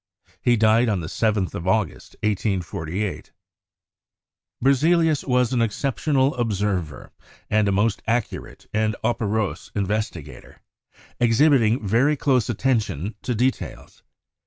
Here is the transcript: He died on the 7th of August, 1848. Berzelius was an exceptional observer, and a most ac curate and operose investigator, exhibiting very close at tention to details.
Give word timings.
He 0.41 0.57
died 0.57 0.89
on 0.89 1.01
the 1.01 1.05
7th 1.05 1.53
of 1.53 1.67
August, 1.67 2.15
1848. 2.23 3.31
Berzelius 4.59 5.23
was 5.25 5.53
an 5.53 5.61
exceptional 5.61 6.33
observer, 6.37 7.11
and 7.51 7.67
a 7.67 7.71
most 7.71 8.01
ac 8.07 8.29
curate 8.29 8.65
and 8.73 8.95
operose 9.03 9.69
investigator, 9.75 10.63
exhibiting 11.19 11.85
very 11.87 12.17
close 12.17 12.49
at 12.49 12.57
tention 12.57 13.13
to 13.21 13.35
details. 13.35 14.01